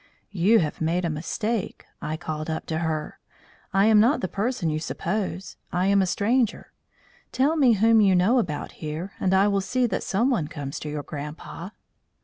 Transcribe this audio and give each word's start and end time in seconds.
"You 0.31 0.57
have 0.57 0.81
made 0.81 1.05
a 1.05 1.11
mistake," 1.11 1.85
I 2.01 2.17
called 2.17 2.49
up 2.49 2.65
to 2.65 2.79
her. 2.79 3.19
"I 3.71 3.85
am 3.85 3.99
not 3.99 4.19
the 4.21 4.27
person 4.27 4.71
you 4.71 4.79
suppose. 4.79 5.57
I 5.71 5.85
am 5.85 6.01
a 6.01 6.07
stranger. 6.07 6.73
Tell 7.31 7.55
me 7.55 7.73
whom 7.73 8.01
you 8.01 8.15
know 8.15 8.39
about 8.39 8.71
here 8.71 9.11
and 9.19 9.31
I 9.31 9.47
will 9.47 9.61
see 9.61 9.85
that 9.85 10.01
someone 10.01 10.47
comes 10.47 10.79
to 10.79 10.89
your 10.89 11.03
grandpa." 11.03 11.69